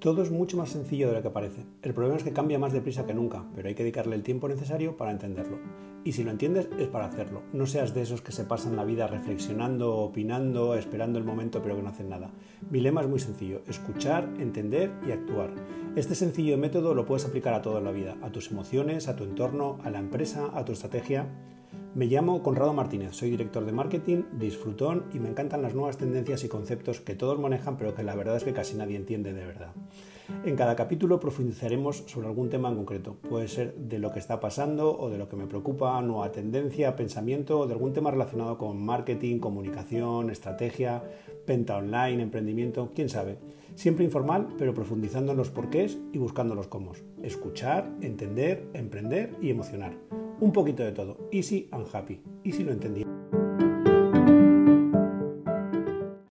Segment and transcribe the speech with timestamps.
[0.00, 1.66] Todo es mucho más sencillo de lo que parece.
[1.82, 4.48] El problema es que cambia más deprisa que nunca, pero hay que dedicarle el tiempo
[4.48, 5.58] necesario para entenderlo.
[6.04, 7.42] Y si lo entiendes, es para hacerlo.
[7.52, 11.76] No seas de esos que se pasan la vida reflexionando, opinando, esperando el momento, pero
[11.76, 12.30] que no hacen nada.
[12.70, 15.50] Mi lema es muy sencillo: escuchar, entender y actuar.
[15.96, 19.24] Este sencillo método lo puedes aplicar a toda la vida, a tus emociones, a tu
[19.24, 21.28] entorno, a la empresa, a tu estrategia.
[21.92, 26.44] Me llamo Conrado Martínez, soy director de marketing, disfrutón y me encantan las nuevas tendencias
[26.44, 29.44] y conceptos que todos manejan pero que la verdad es que casi nadie entiende de
[29.44, 29.72] verdad.
[30.44, 33.16] En cada capítulo profundizaremos sobre algún tema en concreto.
[33.28, 36.94] Puede ser de lo que está pasando o de lo que me preocupa, nueva tendencia,
[36.94, 41.02] pensamiento o de algún tema relacionado con marketing, comunicación, estrategia,
[41.44, 43.38] venta online, emprendimiento, quién sabe.
[43.74, 46.92] Siempre informal, pero profundizando en los porqués y buscando los cómo.
[47.24, 50.19] Escuchar, entender, emprender y emocionar.
[50.40, 51.28] Un poquito de todo.
[51.30, 52.20] Easy and happy.
[52.44, 53.09] ¿Y si lo entendí?